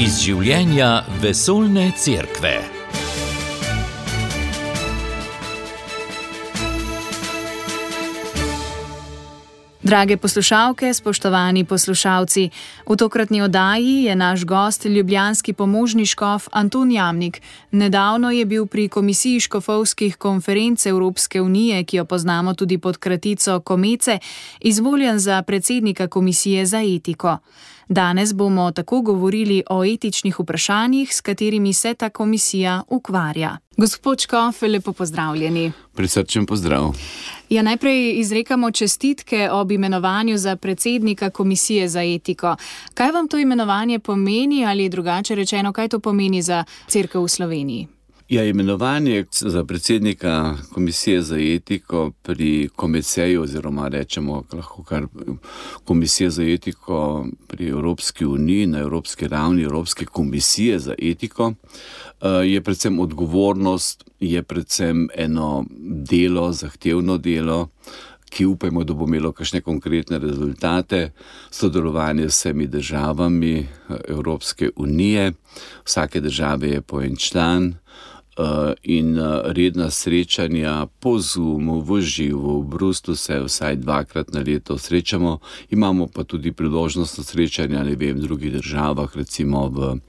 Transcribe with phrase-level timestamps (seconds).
[0.00, 2.54] iz življenja vesoljne cerkve.
[9.84, 12.46] Drage poslušalke, spoštovani poslušalci,
[12.88, 17.42] v tokratni oddaji je naš gost ljubljanski pomožni škof Anton Jamnik.
[17.70, 23.60] Nedavno je bil pri Komisiji škofovskih konferenc Evropske unije, ki jo poznamo tudi pod kratico
[23.60, 24.18] Komece,
[24.60, 27.36] izvoljen za predsednika Komisije za etiko.
[27.92, 33.58] Danes bomo tako govorili o etičnih vprašanjih, s katerimi se ta komisija ukvarja.
[33.76, 35.72] Gospod Škof, lepo pozdravljeni.
[35.94, 36.94] Prisrčen pozdrav.
[37.48, 42.56] Ja, najprej izrekamo čestitke ob imenovanju za predsednika Komisije za etiko.
[42.94, 47.88] Kaj vam to imenovanje pomeni, ali drugače rečeno, kaj to pomeni za crkve v Sloveniji?
[48.30, 55.06] Ja, imenovanje za predsednika Komisije za etiko pri Komeceju, oziroma rečemo lahko kar
[55.84, 61.52] Komisija za etiko pri Evropski uniji, na evropski ravni Evropske komisije za etiko,
[62.44, 65.64] je predvsem odgovornost, je predvsem eno
[66.10, 67.68] delo, zahtevno delo,
[68.30, 71.10] ki upajmo, da bo imelo kakšne konkretne rezultate,
[71.50, 73.68] sodelovanje z vsemi državami
[74.08, 75.32] Evropske unije,
[75.84, 77.74] vsake države je po en član.
[78.82, 85.38] In redna srečanja po Zoomu, v živo, v Bruslu se vsaj dvakrat na leto srečamo,
[85.70, 90.00] imamo pa tudi priložnost na srečanja vem, v drugih državah, recimo v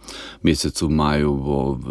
[0.43, 1.85] mesecu maju bo v,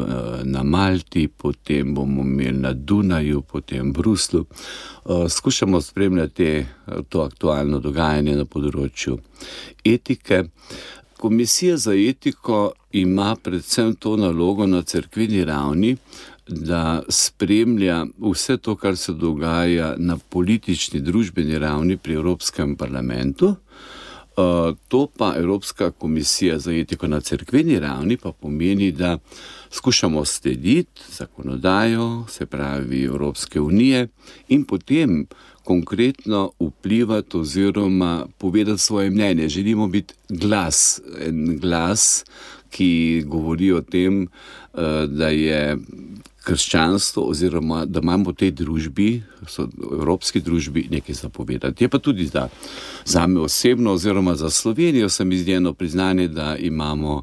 [0.45, 4.47] na Malti, potem bomo imeli na Dunaju, potem v Bruslu.
[5.29, 6.67] Skušamo spremljati
[7.09, 9.19] to aktualno dogajanje na področju
[9.85, 10.45] etike.
[11.21, 15.97] Komisija za etiko ima predvsem to nalogo na crkveni ravni,
[16.49, 23.55] da spremlja vse to, kar se dogaja na politični, družbeni ravni pri Evropskem parlamentu.
[24.89, 29.19] To pa Evropska komisija za etiko na crkveni ravni pa pomeni, da
[29.71, 34.09] skušamo slediti zakonodajo, se pravi Evropske unije,
[34.49, 35.27] in potem
[35.71, 39.49] konkretno vplivati oziroma povedati svoje mnenje.
[39.49, 42.25] Želimo biti glas, en glas,
[42.71, 44.29] ki govori o tem,
[45.07, 45.77] da je
[46.45, 49.09] krščanstvo, oziroma da imamo v tej družbi,
[49.41, 51.85] v evropski družbi, nekaj zapovedati.
[51.85, 52.49] Je pa tudi za,
[53.05, 57.23] za me osebno, oziroma za Slovenijo, se mi zdi eno priznanje, da imamo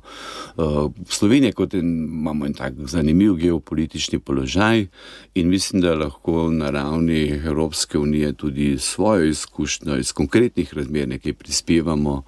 [0.56, 4.88] uh, Slovenijo kot en, imamo en tak zanimiv geopolitični položaj
[5.34, 11.34] in mislim, da lahko na ravni Evropske unije tudi svojo izkušnjo iz konkretnih razmer nekaj
[11.34, 12.24] prispevamo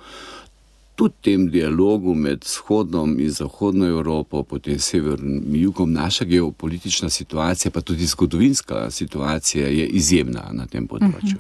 [1.00, 7.72] tudi tem dialogu med vzhodnom in zahodno Evropo, potem severnim in jugom, naša geopolitična situacija,
[7.72, 11.40] pa tudi zgodovinska situacija je izjemna na tem področju.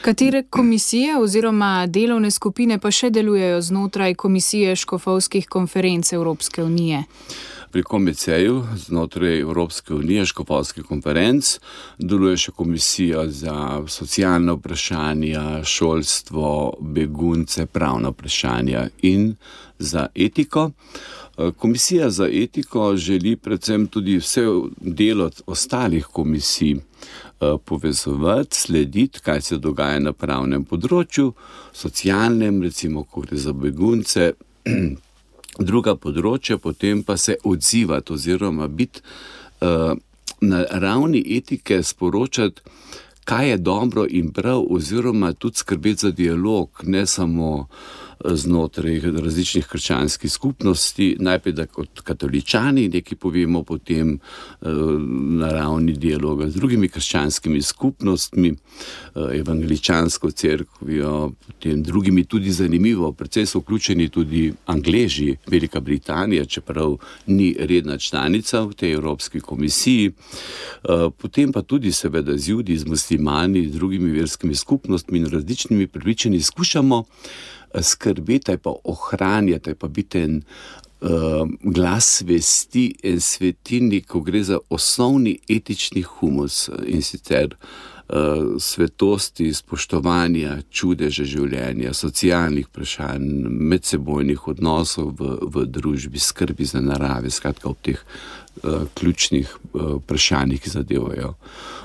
[0.00, 7.04] Katere komisije oziroma delovne skupine pa še delujejo znotraj Komisije škofovskih konferenc Evropske unije?
[7.70, 11.52] Pri Komeceju znotraj Evropske unije, škofovskih konferenc,
[11.98, 13.54] deluje še komisija za
[13.86, 16.48] socialne vprašanja, šolstvo,
[16.80, 19.36] begunce, pravna vprašanja in
[19.78, 20.70] za etiko.
[21.56, 24.42] Komisija za etiko želi predvsem tudi vse
[24.80, 26.80] delo ostalih komisij
[27.64, 31.30] povezovati, slediti, kaj se dogaja na pravnem področju,
[31.72, 34.32] socialnem, recimo, ko gre za begunce
[35.60, 39.02] druga področja, potem pa se odzivati, oziroma biti
[39.60, 39.92] uh,
[40.40, 42.62] na ravni etike, sporočati,
[43.24, 47.68] kaj je dobro in prav, oziroma tudi skrbeti za dialog, ne samo
[48.24, 54.18] znotraj različnih krščanskih skupnosti, najprej da kot katoličani nekaj povemo, potem
[55.40, 58.54] na ravni dialoga z drugimi krščanskimi skupnostmi,
[59.14, 67.54] evangeličansko cerkvijo, potem drugimi tudi zanimivo, predvsej so vključeni tudi Angleži, Velika Britanija, čeprav ni
[67.58, 70.12] redna članica v tej Evropski komisiji,
[71.18, 76.42] potem pa tudi seveda z Judi, z muslimani, z drugimi verskimi skupnostmi in različnimi prepričanji
[76.42, 77.04] skušamo
[77.78, 80.40] skrbeti, pa ohranjati, pa biti en
[81.00, 87.89] uh, glas vesti, en svetilnik, ko gre za osnovni etični humus in sicer uh,
[88.58, 93.26] svetosti, spoštovanja, čudeže življenja, socialnih vprašanj,
[93.70, 100.62] medsebojnih odnosov v, v družbi, skrbi za narave, skratka, ob teh uh, ključnih uh, vprašanjih,
[100.62, 101.34] ki zadevajo.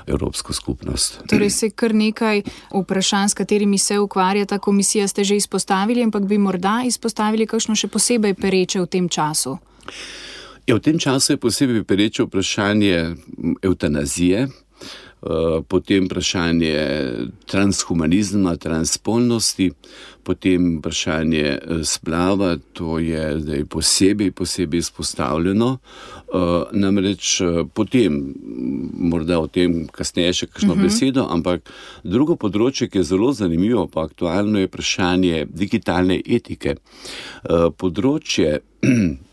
[0.06, 1.16] Evropsko skupnost.
[1.26, 6.28] Torej, se kar nekaj vprašanj, s katerimi se ukvarja ta komisija, ste že izpostavili, ampak
[6.30, 9.56] bi morda izpostavili kakšno še posebej pereče v tem času?
[10.66, 13.16] Ja, v tem času je posebej pereče vprašanje
[13.62, 14.46] eutanazije.
[15.68, 16.76] Potem vprašanje
[17.46, 19.70] transhumanizma, transpolnosti,
[20.22, 25.78] potem vprašanje eh, splava, to je zdaj posebej, posebej izpostavljeno.
[26.72, 27.40] Namreč
[27.74, 28.34] potem,
[28.98, 30.84] morda o tem kasneje še kakšno uh mhm.
[30.84, 30.90] -huh.
[30.90, 31.70] besedo, ampak
[32.04, 36.76] drugo področje, ki je zelo zanimivo, pa aktualno je vprašanje digitalne etike.
[37.78, 38.58] Področje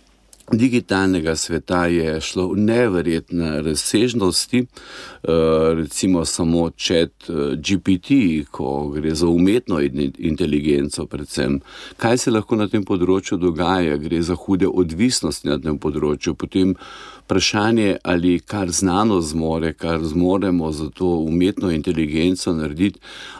[0.52, 5.28] digitalnega sveta je šlo v neverjetne razsežnosti, eh,
[5.76, 9.80] recimo samo čet eh, GPT, ko gre za umetno
[10.18, 11.60] inteligenco, predvsem.
[11.98, 16.36] Kaj se lahko na tem področju dogaja, gre za hude odvisnosti na tem področju.
[16.36, 16.76] Potem
[17.24, 23.00] vprašanje, ali kar znanost zmore, kar zmoremo za to umetno inteligenco narediti,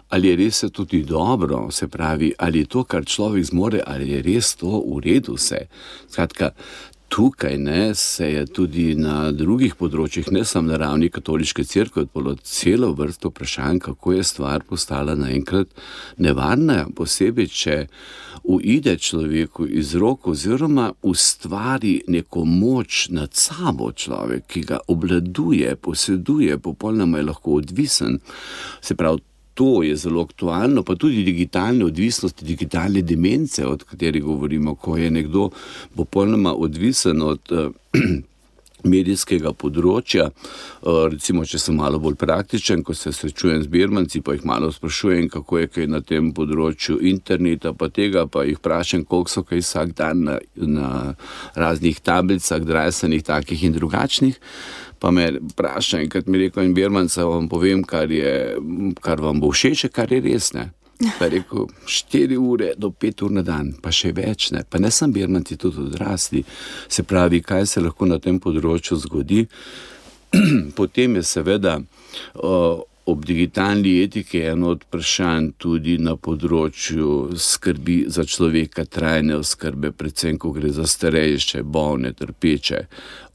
[0.10, 4.22] ali je res tudi dobro, se pravi, ali je to, kar človek zmore, ali je
[4.22, 5.68] res to v redu vse.
[6.08, 6.54] Skratka,
[7.14, 12.34] tukaj ne, se je tudi na drugih področjih, ne samo na ravni katoliške crkve, odprlo
[12.42, 15.70] celo vrsto vprašanj, kako je stvar postala naenkrat
[16.18, 17.76] nevarna, posebej, če
[18.50, 26.58] uide človeku iz rok, oziroma ustvari neko moč nad sabo človek, ki ga obladuje, poseduje,
[26.58, 28.18] popolnoma je lahko odvisen.
[28.82, 29.22] Se pravi,
[29.54, 35.12] to je zelo aktualno, pa tudi digitalne odvisnosti, digitalne demence, o kateri govorimo, ko je
[35.12, 35.50] nekdo
[35.96, 37.40] popolnoma odvisen od.
[37.52, 37.72] Uh,
[38.84, 44.36] Medijskega področja, uh, recimo, če sem malo bolj praktičen, ko se srečujem z birmanci, pa
[44.36, 49.32] jih malo sprašujem, kako je na tem področju interneta, pa tega, pa jih vprašam, koliko
[49.32, 50.90] so kaj vsak dan na, na
[51.56, 54.36] raznih tablicah, drajsenih, takih in drugačnih
[55.04, 58.56] pa me vpraša in kad mi rekel, in Birmanca vam povem, kar, je,
[59.04, 60.54] kar vam bo všeč, kar je res.
[60.56, 60.70] Ne?
[61.20, 64.64] Pa rekel, 4 ure do 5 ur na dan, pa še več ne.
[64.64, 66.46] Pa ne sem Birmanci tudi odrasli.
[66.88, 69.44] Se pravi, kaj se lahko na tem področju zgodi.
[70.80, 71.82] Potem je seveda.
[72.40, 79.42] Uh, ob digitalni etiki je eno od vprašanj tudi na področju skrbi za človeka, trajne
[79.42, 82.86] oskrbe, predvsem, ko gre za starejše, bolne, trpeče,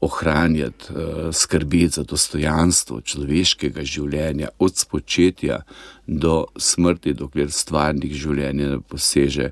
[0.01, 5.61] ohranjati, uh, skrbeti za dostojanstvo človeškega življenja, od spočetja
[6.09, 9.51] do smrti, dokler stvarnih življenj ne poseže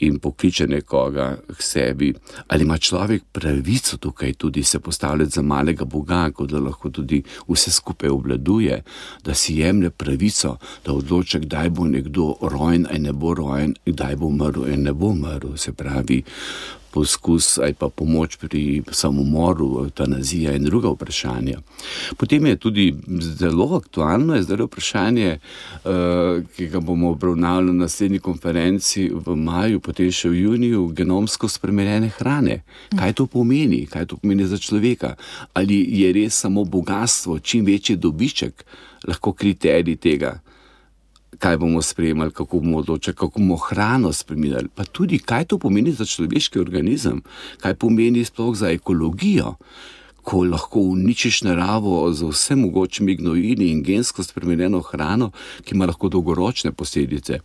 [0.00, 2.12] in pokliče nekoga k sebi.
[2.48, 7.22] Ali ima človek pravico tukaj tudi se postavljati za malega Boga, kot da lahko tudi
[7.48, 8.82] vse skupaj obladuje,
[9.24, 10.56] da si jemlje pravico,
[10.86, 14.92] da odloča, kdaj bo nekdo rojen ali ne bo rojen, kdaj bo umrl in ne
[14.92, 15.56] bo umrl.
[15.56, 16.22] Se pravi,
[16.92, 21.58] poskus ali pa pomoč pri samomoru, eutanazija in druga vprašanja.
[22.16, 25.90] Potem je tudi zelo aktualno je zdaj vprašanje, uh,
[26.56, 32.10] ki ga bomo obravnavali na naslednji konferenci v maju, potem še v juniju, genomsko spremenjene
[32.18, 32.60] hrane.
[32.98, 35.14] Kaj to pomeni, kaj to pomeni za človeka?
[35.54, 38.64] Ali je res samo bogatstvo, čim večji dobiček,
[39.08, 40.40] lahko kriterij tega?
[41.38, 45.92] Kaj bomo sprejemali, kako bomo odločili, kako bomo hrano spremenili, pa tudi kaj to pomeni
[45.92, 47.22] za človeški organizem,
[47.60, 49.54] kaj pomeni sploh za ekologijo.
[50.22, 55.30] Ko lahko uničiš naravo z vsem mogočimi gnojili in gensko spremenjeno hrano,
[55.64, 57.40] ki ima lahko dolgoročne posledice.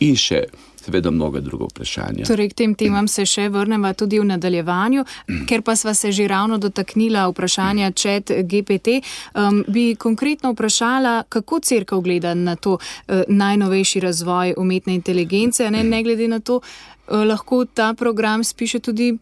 [0.00, 0.46] In še
[0.84, 2.24] seveda mnoga druga vprašanja.
[2.28, 5.04] Torej, k tem temam se še vrnemo tudi v nadaljevanju,
[5.48, 9.00] ker pa sva se že ravno dotaknila vprašanja čet GPT.
[9.34, 15.84] Um, bi konkretno vprašala, kako crkva gleda na to uh, najnovejši razvoj umetne inteligence, ne,
[15.84, 19.14] ne glede na to, uh, lahko ta program spiše tudi.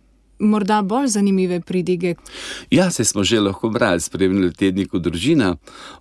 [0.42, 2.16] Morda bolj zanimive pridige.
[2.70, 5.52] Ja, se smo že lahko brali, spremljali tednik družina.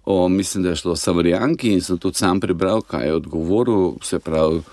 [0.06, 3.94] O, mislim, da je šlo o Samarijanki in sem tudi sam prebral, kaj je odgovoril.
[4.02, 4.64] Se pravi,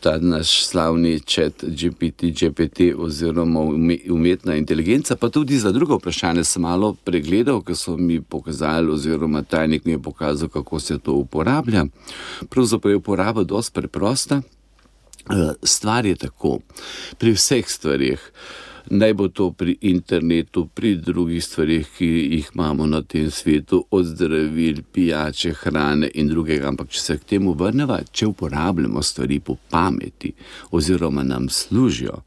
[0.00, 3.60] ta naš slavni čet GPT, GPT oziroma
[4.10, 9.42] umetna inteligenca, pa tudi za drugo vprašanje sem malo pregledal, ker so mi pokazali, oziroma
[9.42, 11.86] tajnik mi je pokazal, kako se to uporablja.
[12.48, 14.42] Pravzaprav je uporaba dosti preprosta.
[15.30, 16.58] Eh, stvar je tako,
[17.18, 18.32] pri vseh stvarih
[18.90, 24.06] naj bo to pri internetu, pri drugih stvarih, ki jih imamo na tem svetu, od
[24.06, 26.68] zdravil, pijače, hrane in drugega.
[26.68, 30.32] Ampak, če se k temu vrnemo, če uporabljamo stvari po pameti,
[30.70, 32.22] oziroma nam služijo,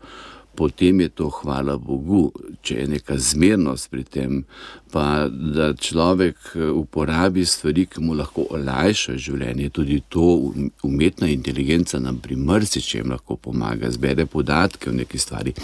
[0.55, 2.31] potem je to hvala Bogu,
[2.61, 4.43] če je neka zmernost pri tem,
[4.91, 9.69] pa da človek eh, uporabi stvari, ki mu lahko olajšajo življenje.
[9.69, 10.53] Tudi to
[10.83, 15.55] umetna inteligenca nam pri mrsičem lahko pomaga, zbere podatke o neki stvari.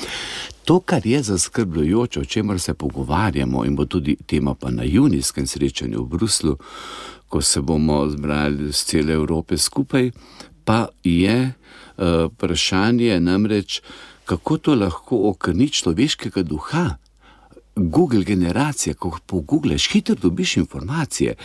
[0.68, 5.48] To, kar je zaskrbljujoče, o čemer se pogovarjamo, in bo tudi tema pa na junijskem
[5.48, 6.58] srečanju v Bruslu,
[7.28, 10.12] ko se bomo zbrali z cele Evrope skupaj,
[10.66, 13.82] pa je uh, vprašanje namreč,
[14.28, 16.98] kako to lahko okrni človeškega duha.
[17.76, 21.36] Google generacija, ko pogoogleš, hitro dobiš informacije.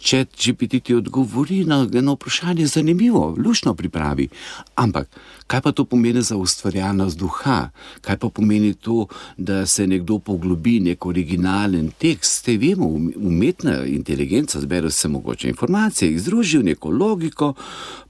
[0.00, 4.28] Če GPT ti odgovori na eno vprašanje, zanimivo, lušno pripravi.
[4.74, 5.08] Ampak
[5.46, 7.70] kaj pa to pomeni za ustvarjalnost duha?
[8.00, 9.06] Kaj pa pomeni to,
[9.36, 12.44] da se nekdo poglobi nek originalen tekst?
[12.44, 17.54] Te vemo, um-, umetna inteligenca zbere vse mogoče informacije, jih združi v neko logiko,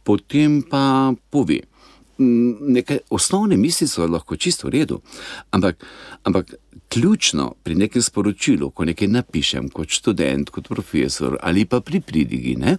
[0.04, 1.60] potem pa pove.
[2.18, 5.00] Neke osnovne misli so lahko čisto v redu,
[5.54, 5.84] ampak,
[6.26, 6.54] ampak
[6.88, 12.56] ključno pri nekem sporočilu, ko nekaj napišem kot študent, kot profesor ali pa pri pridigi.
[12.56, 12.76] Ne,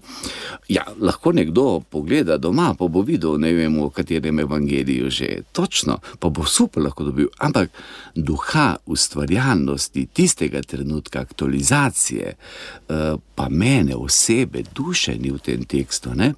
[0.67, 5.99] ja, lahko nekdo pogleda doma, pa bo videl, ne vem, v katerem evangeliju že točno,
[6.19, 7.27] pa bo super lahko dobil.
[7.37, 7.69] Ampak
[8.15, 12.35] duha ustvarjalnosti tistega trenutka, aktualizacije,
[12.89, 16.33] eh, pa mene osebe, duše ni v tem tekstu, ne,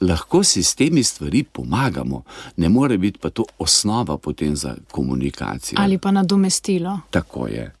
[0.00, 2.24] lahko si s temi stvari pomagamo,
[2.56, 5.78] ne more biti pa to osnova potem za komunikacijo.
[5.80, 7.00] Ali pa nadomestilo.
[7.12, 7.72] Tako je.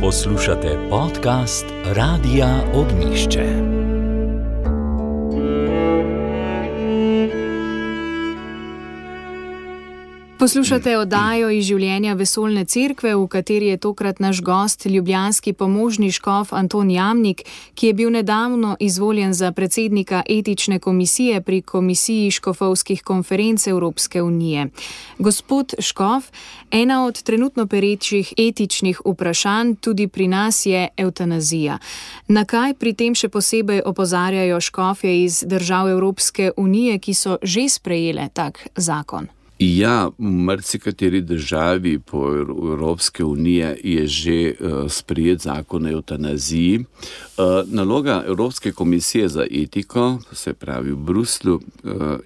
[0.00, 3.75] Poslušate podcast Radia Ognišče.
[10.46, 16.52] Poslušate oddajo iz življenja vesoljne cerkve, v kateri je tokrat naš gost, ljubljanski pomožni škof
[16.54, 17.42] Anton Jamnik,
[17.74, 24.68] ki je bil nedavno izvoljen za predsednika etične komisije pri Komisiji škofovskih konferenc Evropske unije.
[25.18, 26.30] Gospod Škof,
[26.70, 31.78] ena od trenutno perečih etičnih vprašanj tudi pri nas je eutanazija.
[32.28, 37.66] Na kaj pri tem še posebej opozarjajo škofje iz držav Evropske unije, ki so že
[37.68, 39.35] sprejele tak zakon?
[39.58, 46.78] Ja, v marsikateri državi po Evropske unije je že uh, sprijet zakon o eutanaziji.
[46.78, 51.60] Uh, naloga Evropske komisije za etiko, se pravi v Bruslu, uh,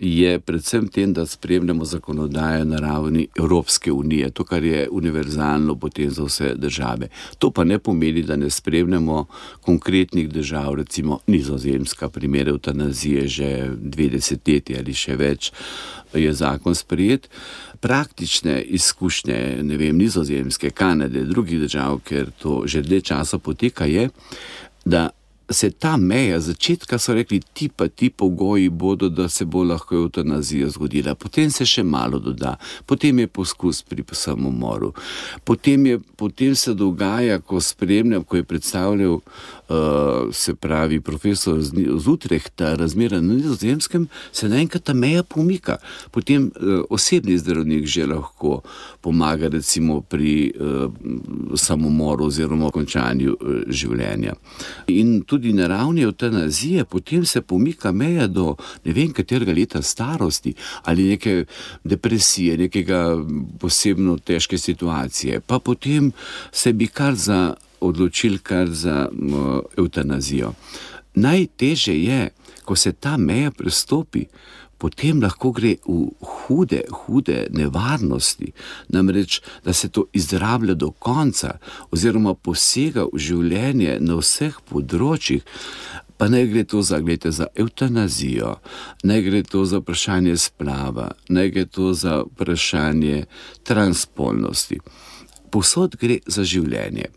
[0.00, 6.10] je predvsem tem, da spremljamo zakonodajo na ravni Evropske unije, to, kar je univerzalno potem
[6.10, 7.08] za vse države.
[7.38, 9.26] To pa ne pomeni, da ne spremljamo
[9.60, 15.52] konkretnih držav, recimo nizozemska, primer eutanazije že dve desetletji ali še več.
[16.14, 16.74] Je zakon
[17.20, 17.28] sprejet.
[17.80, 24.10] Praktične izkušnje, ne vem, nizozemske, Kanade, drugih držav, ker to že dlje časa poteka, je,
[24.84, 25.10] da
[25.50, 29.94] se ta meja začetka so rekli, ti pa ti pogoji bodo, da se bo lahko
[29.94, 31.14] eutanazija zgodila.
[31.14, 34.92] Potem se še malo doda, potem je poskus pri samomoru.
[35.44, 39.18] Potem, je, potem se dogaja, ko spremljam, ko je predstavljal
[39.70, 45.78] uh, se pravi profesor z Utrehta, razmere na nizozemskem, se naenkrat ta meja pomika.
[46.10, 48.60] Potem uh, osebni zdravnik že lahko
[49.00, 50.92] pomaga recimo pri uh,
[51.56, 54.34] samomoru oziroma končanju uh, življenja.
[54.88, 59.82] In tudi tudi na ravni eutanazije, potem se pomika meja do ne vem katerega leta
[59.82, 60.54] starosti
[60.84, 61.44] ali neke
[61.84, 63.16] depresije, nekega
[63.58, 66.12] posebno težke situacije, pa potem
[66.52, 70.52] se bi kar za odločil kar za uh, eutanazijo.
[71.14, 72.28] Najteže je,
[72.64, 74.24] ko se ta meja prestopi,
[74.80, 78.52] potem lahko gre v hude, hude nevarnosti,
[78.88, 81.58] namreč da se to izrablja do konca,
[81.92, 85.44] oziroma posega v življenje na vseh področjih.
[86.20, 88.58] Pa ne gre to za, gledajte, za eutanazijo,
[89.08, 93.24] ne gre to za vprašanje splava, ne gre to za vprašanje
[93.64, 94.80] transpolnosti.
[95.50, 97.08] Posod gre za življenje.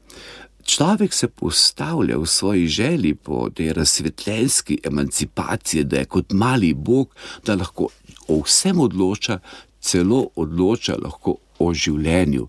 [0.66, 7.16] Človek se postavlja v svoji želji po tej razsvetljenski emancipaciji, da je kot mali Bog,
[7.46, 7.88] da lahko
[8.28, 9.40] o vsem odloča,
[9.80, 12.48] celo odloča lahko o življenju.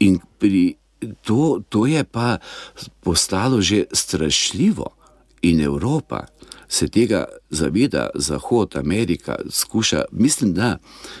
[0.00, 0.76] In pri
[1.22, 2.38] to, to je pa
[3.00, 4.90] postalo že strašljivo
[5.42, 6.26] in Evropa.
[6.68, 10.78] Se tega zaveda Zahod, Amerika, skuša, mislim, da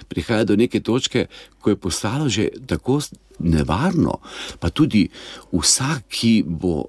[0.08, 1.26] prihaja do neke točke,
[1.60, 3.00] ko je postalo že tako
[3.38, 4.18] nevarno.
[4.58, 5.08] Pa tudi
[5.52, 6.88] vsak, ki bo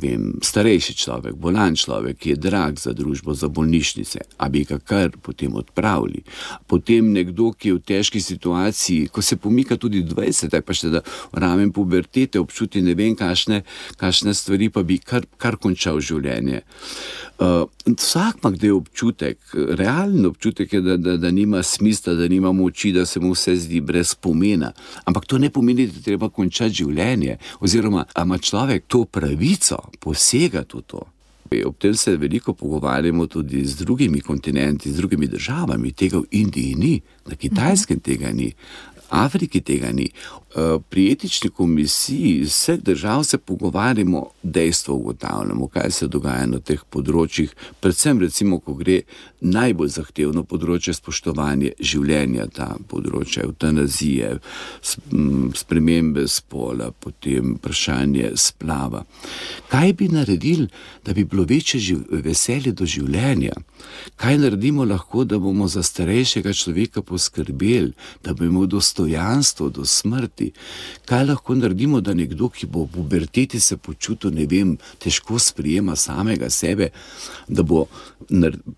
[0.00, 4.78] vem, starejši človek, bolan človek, ki je drag za družbo, za bolnišnice, a bi ga
[4.78, 6.22] kar potem odpravili.
[6.66, 11.04] Potem nekdo, ki je v težki situaciji, ko se pomika tudi 20, pa še da
[11.32, 13.62] ramen pubertete, občuti ne vem, kakšne,
[13.96, 16.62] kakšne stvari, pa bi kar, kar končal življenje.
[17.36, 22.52] Uh, vsak ima kdaj občutek, realen občutek je, da, da, da nima smisla, da nima
[22.52, 24.72] moči, da se mu vse zdi brez pomena.
[25.04, 30.82] Ampak to ne pomeni, da treba končati življenje, oziroma ima človek to pravico posegati v
[30.86, 31.02] to.
[31.66, 35.92] Ob tem se veliko pogovarjamo tudi z drugimi kontinenti, z drugimi državami.
[35.92, 38.50] Tega v Indiji ni, na kitajskem tega ni.
[39.10, 40.10] Afriki tega ni.
[40.56, 46.80] Eh, pri etični komisiji vseh držav se pogovarjamo, dejstvo ugotavljamo, kaj se dogaja na teh
[46.90, 49.02] področjih, predvsem, recimo, ko gre
[49.40, 54.30] najbolj zahtevno področje spoštovanja življenja, ta področje eutanazije,
[55.60, 59.04] spremembe spola, potem vprašanje splava.
[59.68, 60.70] Kaj bi naredili,
[61.04, 63.52] da bi bilo večje veselje do življenja?
[64.16, 67.92] Kaj naredimo lahko, da bomo za starejšega človeka poskrbeli,
[68.24, 68.64] da bi imel
[68.96, 70.52] dostojanstvo do smrti?
[71.04, 75.96] Kaj lahko naredimo, da nekdo, ki bo v puberteti se počutil, ne vem, težko sprijema
[75.96, 76.88] samega sebe,
[77.48, 77.86] da bo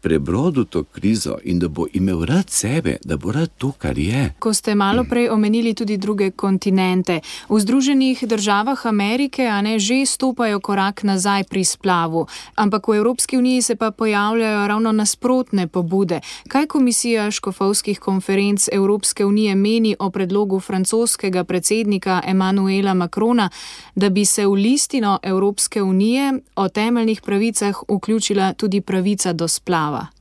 [0.01, 4.35] prebrodil to krizo in da bo imel rad sebe, da bo rad to, kar je.
[4.39, 10.07] Ko ste malo prej omenili tudi druge kontinente, v Združenih državah Amerike, a ne že
[10.07, 16.21] stopajo korak nazaj pri splavu, ampak v Evropski uniji se pa pojavljajo ravno nasprotne pobude.
[16.49, 23.51] Kaj komisija škofovskih konferenc Evropske unije meni o predlogu francoskega predsednika Emanuela Macrona,
[23.95, 30.18] da bi se v listino Evropske unije o temeljnih pravicah vključila tudi pravica do splava?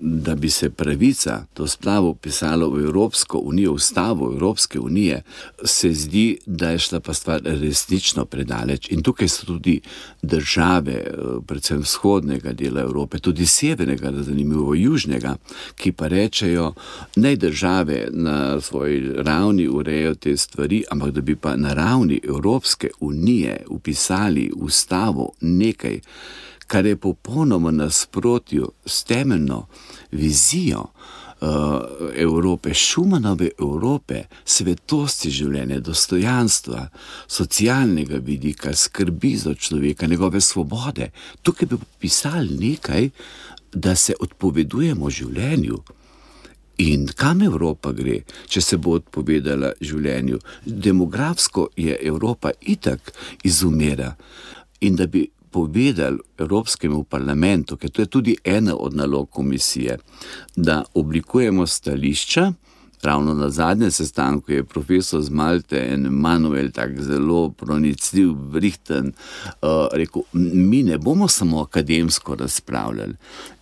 [0.00, 5.22] Da bi se pravica do splava pisala v Evropsko unijo, v ustavo Evropske unije,
[5.64, 8.90] se zdi, da je šla pa stvar resnično predaleč.
[8.90, 9.80] In tukaj so tudi
[10.22, 11.04] države,
[11.46, 15.36] predvsem vzhodnega dela Evrope, tudi severnega, da zanimivo južnega,
[15.76, 16.72] ki pa rečejo,
[17.16, 22.90] naj države na svoji ravni urejo te stvari, ampak da bi pa na ravni Evropske
[23.00, 26.00] unije upisali v ustavo nekaj,
[26.66, 29.66] kar je popolnoma nasprotju s temeljno
[30.12, 31.48] vizijo uh,
[32.16, 36.88] Evrope, Šumanove Evrope, svetosti življenja, dostojanstva,
[37.26, 41.10] socialnega vidika, skrbi za človeka, njegove svobode.
[41.42, 43.10] Tukaj bi pisali nekaj,
[43.74, 45.78] da se odpovedujemo življenju.
[46.78, 50.40] In kam Evropa gre, če se bo odpovedala življenju?
[50.66, 53.12] Demografsko je Evropa itak
[53.46, 54.14] izumera.
[54.80, 59.98] In da bi povedali Evropskemu parlamentu, ker to je tudi ena od nalog komisije,
[60.56, 62.52] da oblikujemo stališča.
[63.02, 69.68] Ravno na zadnjem sestanku je profesor z Malte in Manuel tako zelo pronicljiv, brihten, uh,
[69.92, 73.14] rekel: Mi ne bomo samo akademsko razpravljali,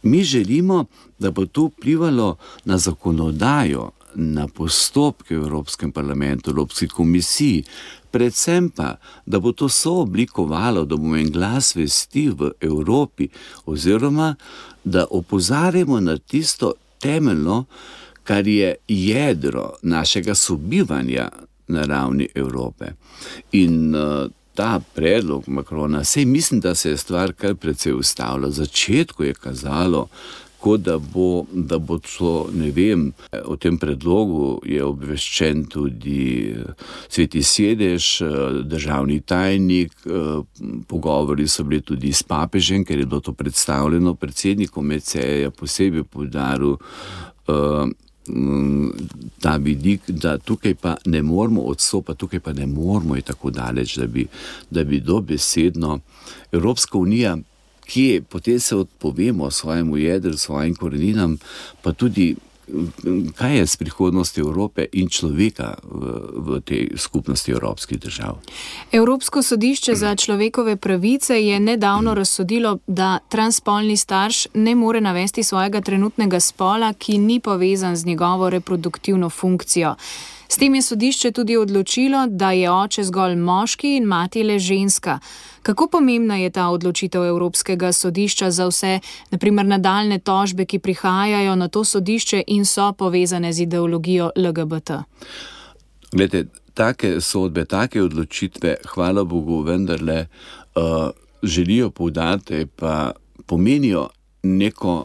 [0.03, 0.85] mi želimo,
[1.19, 7.65] da bo to vplivalo na zakonodajo, na postopke v Evropskem parlamentu, Evropski komisiji,
[8.13, 8.97] predvsem pa,
[9.27, 13.29] da bo to sooblikovalo, da bomo en glas vesti v Evropi,
[13.67, 14.35] oziroma
[14.85, 17.65] da opozarjamo na tisto temeljno,
[18.25, 21.29] kar je jedro našega sobivanja
[21.69, 22.93] na ravni Evrope.
[23.53, 28.49] In uh, ta predlog Makrona, sej mislim, da se je stvar kar precej ustavila.
[28.49, 30.09] V začetku je kazalo,
[30.63, 33.13] tako da bo, da bo to, ne vem,
[33.45, 40.39] o tem predlogu je obveščen tudi eh, Sveti Sedež, eh, državni tajnik, eh,
[40.87, 46.79] pogovori so bili tudi s papežem, ker je bilo to predstavljeno predsednikom ECE, posebej podaril.
[49.43, 53.97] Ta vidik, da tukaj pa ne moramo odstopiti, tukaj pa ne moramo iti tako daleč,
[53.99, 54.29] da bi,
[54.71, 55.99] da bi dobesedno
[56.53, 57.37] Evropska unija
[57.93, 61.39] kje potem se odpovemo svojemu jedru, svojim koreninam,
[61.83, 62.35] pa tudi
[63.35, 66.03] kaj je s prihodnostjo Evrope in človeka v,
[66.37, 68.39] v tej skupnosti evropskih držav.
[68.93, 75.81] Evropsko sodišče za človekove pravice je nedavno razsodilo, da transpolni starš ne more navesti svojega
[75.81, 79.95] trenutnega spola, ki ni povezan z njegovo reproduktivno funkcijo.
[80.53, 85.19] S tem je sodišče tudi odločilo, da je oče zgolj moški in mati le ženska.
[85.63, 88.99] Kako pomembna je ta odločitev Evropskega sodišča za vse,
[89.31, 94.91] naprimer, nadaljne tožbe, ki prihajajo na to sodišče in so povezane z ideologijo LGBT?
[96.13, 101.09] Glede, take sodbe, take odločitve, hvala Bogu, vendarle uh,
[101.43, 103.13] želijo poudariti, pa
[103.47, 104.09] pomenijo
[104.43, 105.05] neko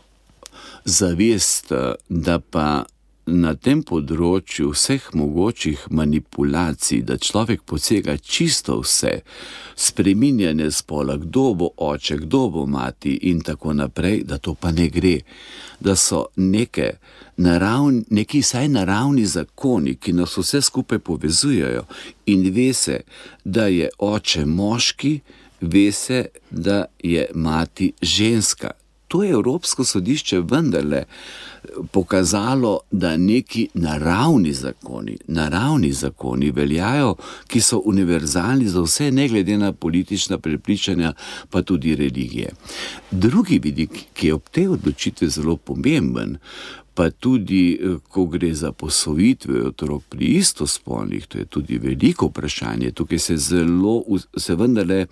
[0.85, 1.71] zavest,
[2.09, 2.83] da pa
[3.27, 9.21] na tem področju vseh mogočih manipulacij, da človek posega čisto vse,
[9.75, 14.87] spreminjanje spola, kdo bo oče, kdo bo mati in tako naprej, da to pa ne
[14.89, 15.19] gre.
[15.79, 16.95] Da so neke
[17.37, 21.83] naravni, neki saj naravni zakoni, ki nas vse skupaj povezujejo
[22.25, 23.01] in ve se,
[23.43, 25.19] da je oče moški,
[25.61, 28.71] ve se, da je mati ženska.
[29.07, 31.03] To je Evropsko sodišče vendarle
[31.91, 37.15] pokazalo, da neki naravni zakoni, naravni zakoni veljajo,
[37.47, 41.13] ki so univerzalni za vse, ne glede na politična prepričanja,
[41.49, 42.53] pa tudi religije.
[43.11, 46.37] Drugi vidik, ki je ob tej odločitvi zelo pomemben,
[46.97, 52.91] pa tudi, eh, ko gre za posvojitve otrok pri istospolnih, to je tudi veliko vprašanje.
[52.91, 54.03] Tukaj se zelo,
[54.37, 55.05] se vendarle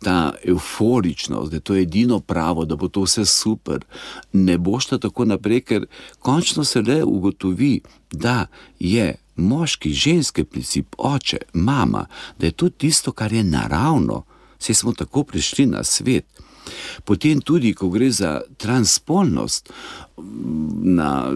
[0.00, 3.84] ta euforičnost, da je to edino pravo, da bo to vse super,
[4.32, 5.85] ne bo šlo tako naprej, ker
[6.18, 8.46] končno se le ugotovi, da
[8.78, 12.06] je moški, ženski princip, oče, mama,
[12.38, 14.24] da je to tisto, kar je naravno,
[14.58, 16.24] vse smo tako prišli na svet.
[17.04, 19.72] Potem tudi, ko gre za transpolnost,
[20.82, 21.32] na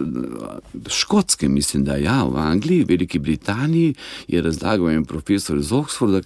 [0.87, 3.93] škotskem, mislim, da ja, v Angliji, v Veliki Britaniji
[4.27, 6.21] je razlagal en profesor iz Oxforda,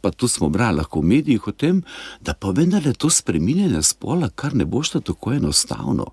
[0.00, 1.82] pa tu smo brali lahko v medijih o tem,
[2.20, 6.06] da pa vendar je to spremenjanje spola, kar ne bo šlo tako enostavno.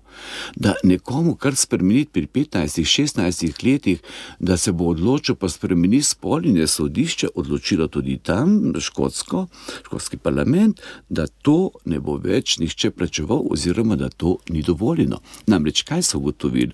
[0.56, 4.00] Da nekomu kar spremeniti pri 15-16 letih,
[4.38, 9.46] da se bo odločil pa spremeniti spol in je sodišče odločilo tudi tam, škotsko,
[9.86, 15.20] škotski parlament, da to ne bo več nihče plačeval oziroma da to ni dovoljeno.
[15.46, 16.72] Namreč kaj so ugotovili.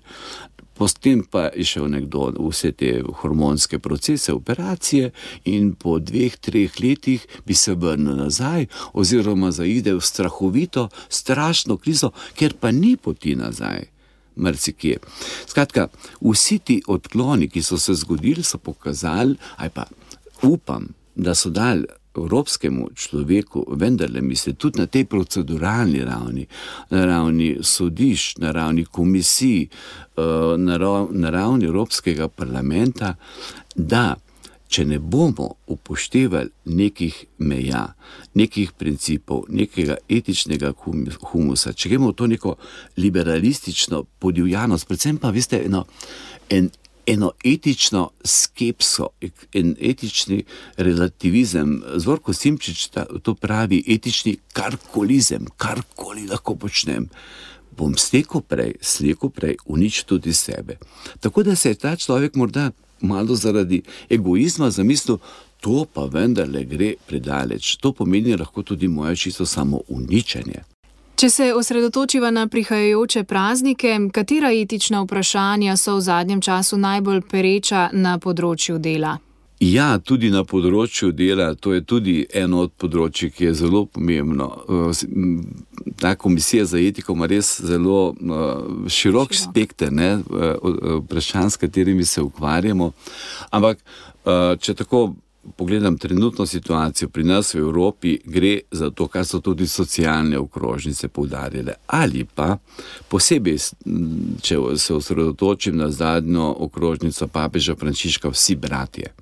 [0.77, 2.91] Potem pa je šel nekdo vse te
[3.21, 5.11] hormonske procese, operacije,
[5.49, 12.11] in po dveh, treh letih bi se vrnil nazaj, oziroma zaide v strahovito, strašno krizo,
[12.37, 13.87] ker pa ni poti nazaj.
[14.37, 14.99] Mrzikje.
[15.49, 15.87] Skratka,
[16.21, 19.87] vsi ti odkloni, ki so se zgodili, so pokazali, aj pa
[20.45, 26.47] upam, da so dali evropskemu človeku, vendarle misli tudi na tej proceduralni ravni,
[26.89, 30.21] na ravni sodišč, na ravni komisij, eh,
[31.11, 33.15] na ravni Evropskega parlamenta,
[33.75, 34.15] da
[34.67, 37.85] če ne bomo upoštevali nekih meja,
[38.35, 40.73] nekih principov, nekega etičnega
[41.31, 42.55] humusa, če gremo v to neko
[42.99, 45.85] liberalistično podivjanost, predvsem pa, veste, eno,
[46.49, 46.69] en,
[47.07, 49.07] eno etično skepso,
[49.53, 50.43] en etični
[50.77, 51.83] relativizem.
[51.95, 52.89] Zvorko Simčič
[53.23, 57.09] to pravi, etični karkolizem, karkoli lahko počnem.
[57.77, 60.77] Bom steko prej, sleko prej, uničil tudi sebe.
[61.19, 65.17] Tako da se je ta človek morda malo zaradi egoizma zamislil,
[65.61, 67.75] to pa vendarle gre predaleč.
[67.75, 70.76] To pomeni lahko tudi moje čisto samo uničenje.
[71.17, 77.87] Če se osredotočiva na prihajajoče praznike, katera etična vprašanja so v zadnjem času najbolj pereča
[77.93, 79.15] na področju dela?
[79.57, 84.51] Ja, tudi na področju dela, to je tudi eno od področji, ki je zelo pomembno.
[85.97, 89.33] Ta komisija za etiko ima res zelo širok, širok.
[89.41, 89.89] spekter
[91.01, 92.91] vprašanj, s katerimi se ukvarjamo.
[93.49, 93.81] Ampak,
[94.61, 95.07] če tako
[95.55, 101.07] pogledam trenutno situacijo pri nas v Evropi, gre za to, kar so tudi socialne okrožnice
[101.07, 101.73] poudarjale.
[101.87, 102.57] Ali pa
[103.07, 103.57] posebej,
[104.41, 109.13] če se osredotočim na zadnjo okrožnico papeža Frančiška, vsi bratje.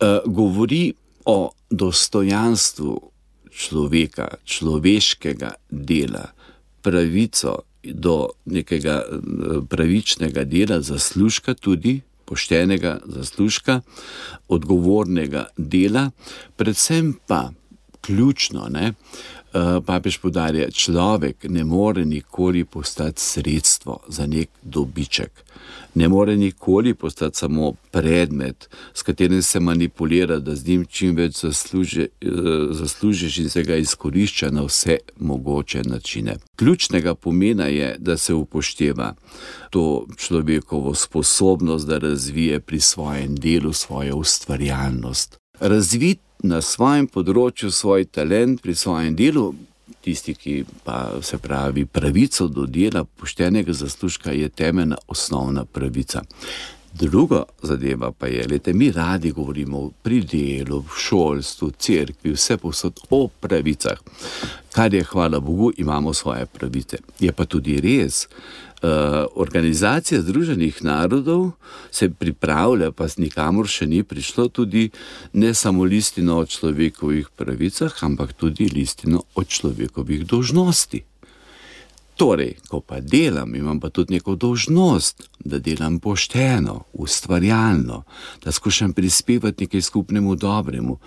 [0.00, 0.92] Uh, govori
[1.24, 3.10] o dostojanstvu
[3.50, 6.30] človeka, človeškega dela,
[6.82, 9.02] pravico do nekega
[9.68, 13.80] pravičnega dela, zaslužka tudi poštenega zaslužka,
[14.48, 16.10] odgovornega dela,
[16.56, 17.48] predvsem pa
[18.00, 25.49] ključno, ne, eh, papež podarja, človek ne more nikoli postati sredstvo za nek dobiček
[25.94, 31.40] ne more nikoli postati samo predmet, s katerim se manipulira, da z njim čim več
[31.42, 32.28] zasluži, eh,
[32.70, 36.36] zaslužiš in se ga izkorišča na vse mogoče načine.
[36.56, 39.14] Ključnega pomena je, da se upošteva
[39.70, 45.38] to človekovo sposobnost, da razvije pri svojem delu svojo ustvarjalnost.
[45.60, 49.54] Razviti na svojem področju svoj talent pri svojem delu,
[50.00, 56.22] tisti, ki pa se pravi pravico do dela, poštenega zaslužka, je temeljna osnovna pravica.
[56.92, 63.00] Druga zadeva pa je, da mi radi govorimo pri delu, v šolstvu, cerkvi, vse posod
[63.10, 63.98] o pravicah.
[64.72, 66.98] Kar je, hvala Bogu, imamo svoje pravice.
[67.20, 68.26] Je pa tudi res,
[69.34, 71.50] organizacija Združenih narodov
[71.90, 74.90] se pripravlja, pa nikamor še ni prišlo, tudi
[75.32, 81.09] ne samo listino o človekovih pravicah, ampak tudi listino o človekovih dožnosti.
[82.20, 88.02] Torej, ko pa delam, imam pa tudi neko dožnost, da delam pošteno, ustvarjalno,
[88.44, 90.98] da skušam prispevati nekaj skupnemu dobremu,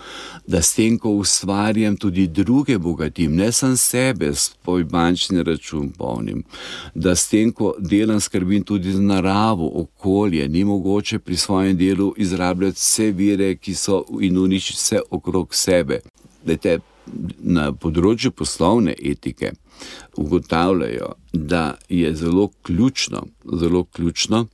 [0.46, 6.42] da s tem, ko ustvarjam, tudi druge bogatim, ne samo sebe, svoj bančni račun polnim,
[6.94, 12.14] da s tem, ko delam, skrbim tudi za naravo, okolje, ni mogoče pri svojem delu
[12.16, 16.00] izrabljati vse vire, ki so in uničiti vse okrog sebe.
[16.44, 16.78] Dajte,
[17.38, 19.52] na področju poslovne etike
[20.16, 23.26] ugotavljajo, da je zelo ključno,
[23.60, 24.46] zelo ključno,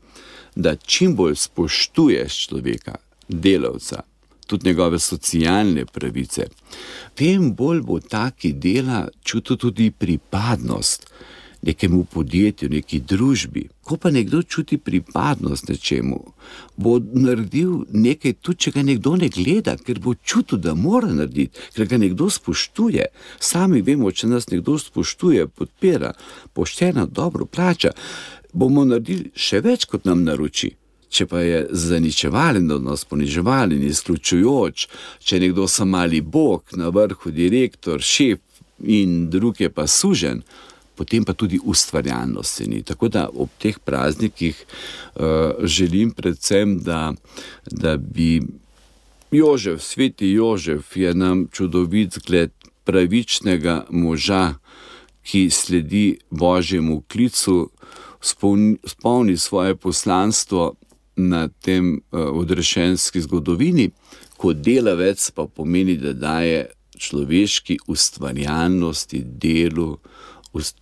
[0.55, 2.95] da čim bolj spoštuješ človeka,
[3.29, 4.03] delavca,
[4.47, 6.47] tudi njegove socialne pravice,
[7.15, 11.07] tem bolj bo taki dela čutil tudi pripadnost.
[11.63, 13.69] Nekemu podjetju, neki družbi.
[13.83, 16.21] Ko pa nekdo čuti pripadnost nečemu,
[16.77, 21.61] bo naredil nekaj tudi, če ga nekdo ne gleda, ker bo čutil, da mora narediti,
[21.77, 23.07] ker ga nekdo spoštuje.
[23.39, 26.15] Sami vemo, če nas nekdo spoštuje, podpira,
[26.55, 27.93] pošteno, dobro plača,
[28.53, 30.75] bomo naredili še več, kot nam naroči.
[31.11, 34.87] Če pa je zaničevalen odnos, poniževalen, izključujoč,
[35.19, 38.39] če je nekdo samo mali bog, na vrhu direktor, šef
[38.87, 40.45] in drug je pa sužen,
[41.01, 42.83] potem pa tudi ustvarjalnosti ni.
[42.85, 45.23] Tako da ob teh praznikih uh,
[45.65, 47.15] želim predvsem, da,
[47.65, 48.43] da bi
[49.31, 52.51] Jožef, sveti Jožef, je nam čudovit zgled
[52.85, 54.55] pravičnega moža,
[55.23, 57.71] ki sledi božjemu klicu,
[58.21, 60.75] spolni, spolni svoje poslanstvo
[61.17, 63.91] na tem uh, odrešenski zgodovini,
[64.37, 66.67] kot delavec pa pomeni, da daje
[66.99, 69.97] človeški ustvarjalnosti, delu,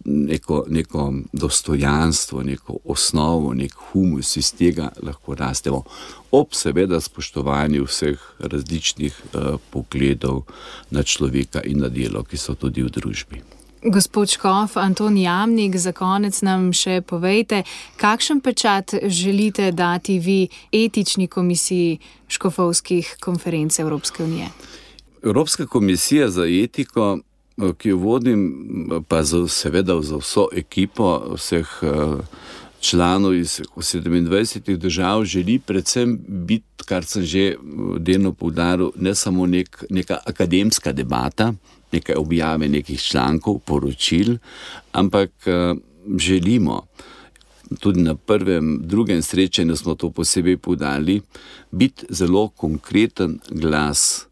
[0.04, 5.83] neko, neko dostojanstvo, neko osnovo, nek humus, iz tega lahko rastemo,
[6.31, 10.42] ob seveda spoštovanju vseh različnih uh, pogledov
[10.90, 13.42] na človeka in na delo, ki so tudi v družbi.
[13.83, 17.62] Gospod Škof, Anton Jamnik, za konec nam še povejte,
[17.96, 24.48] kakšen pečat želite dati vi etični komisiji škofovskih konferenc Evropske unije?
[25.22, 27.18] Evropska komisija za etiko
[27.79, 28.42] ki jo vodim,
[29.09, 31.88] pa za, seveda za vso ekipo vseh eh,
[32.81, 37.57] članov iz 27 držav, želi predvsem biti, kar sem že
[37.99, 41.53] delno poudaril, ne samo nek, neka akademska debata,
[41.92, 44.37] nekaj objave nekih člankov, poročil,
[44.92, 45.31] ampak
[46.16, 46.83] želimo.
[47.81, 51.21] Tudi na prvem, drugem srečanju smo to posebej podali,
[51.71, 54.27] biti zelo konkreten glas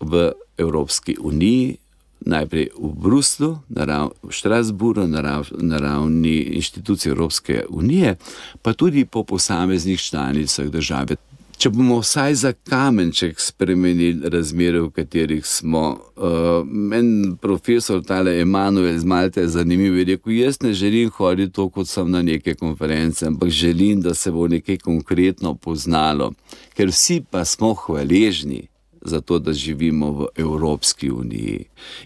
[0.00, 1.76] v Evropski uniji,
[2.20, 8.16] najprej v Bruslu, v Štrasburu, na ravni inštitucij Evropske unije,
[8.62, 11.16] pa tudi po posameznih članicah države.
[11.56, 16.66] Če bomo vsaj za kamenček spremenili razmere, v katerih smo, uh,
[16.98, 17.08] en
[17.40, 21.88] profesor, tale Emanuel z Malte, je zanimiv, je rekel: Jaz ne želim hoditi to, kot
[21.88, 26.34] sem na neke konference, ampak želim, da se bo nekaj konkretno poznalo,
[26.76, 28.66] ker vsi pa smo hvaležni
[29.06, 31.64] zato, da živimo v Evropski uniji.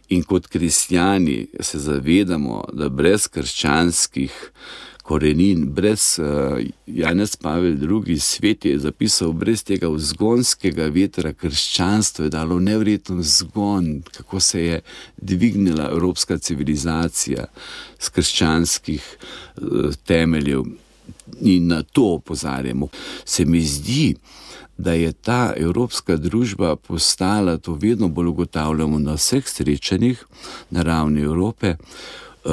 [0.09, 4.53] In kot kristijani se zavedamo, da brez krščanskih
[5.11, 8.19] korenin, brez uh, Janez Pavel II.
[8.19, 14.81] svet je zapisal, brez tega vzgonskega vetra krščanstvo je dalo nevreten zgon, kako se je
[15.17, 17.49] dvignila evropska civilizacija
[17.99, 20.63] z krščanskih uh, temeljev.
[21.41, 22.89] In na to opozarjamo.
[23.25, 24.50] Se mi zdi, da
[24.93, 30.25] je ta evropska družba postala, to vedno bolj ugotavljamo na vseh srečanjih
[30.71, 32.53] na ravni Evrope, uh,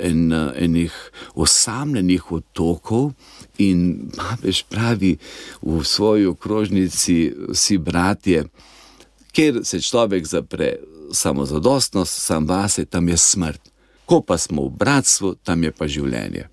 [0.00, 0.92] en, enih
[1.34, 3.12] osamljenih otokov.
[3.58, 5.16] In papež pravi
[5.62, 8.44] v svoji okrožnici, vsi bratje,
[9.32, 10.76] kjer se človek zapre,
[11.12, 13.60] samo zadostnost, sam vase, tam je smrt.
[14.06, 16.48] Ko pa smo v bratstvu, tam je pa življenje.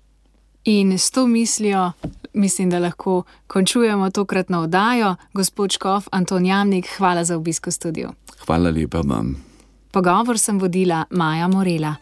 [0.66, 1.92] In s to mislijo
[2.36, 5.16] mislim, da lahko končujemo tokratno oddajo.
[5.32, 8.08] Gospod Škov, Anton Jamnik, hvala za obisko studiu.
[8.46, 9.44] Hvala lepa vam.
[9.90, 11.94] Pogovor sem vodila Maja Morela.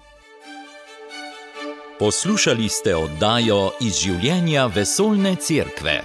[1.99, 6.05] Poslušali ste oddajo iz življenja vesoljne cerkve.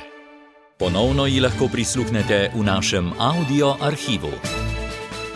[0.79, 4.31] Ponovno ji lahko prisluhnete v našem audio arhivu.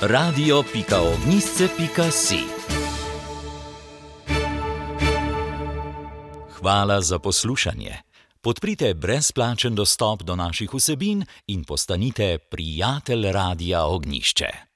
[0.01, 2.62] radio.ognisce.si
[6.63, 7.97] Hvala za poslušanje.
[8.41, 14.72] Podprite brezplačen dostop do naših vsebin in postanite prijatelj Radia Ognišče.